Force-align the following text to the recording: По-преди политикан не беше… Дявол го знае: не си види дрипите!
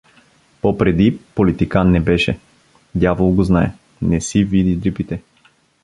По-преди 0.61 1.17
политикан 1.35 1.91
не 1.91 1.99
беше… 1.99 2.39
Дявол 2.95 3.31
го 3.31 3.43
знае: 3.43 3.71
не 4.01 4.21
си 4.21 4.43
види 4.43 4.75
дрипите! 4.75 5.21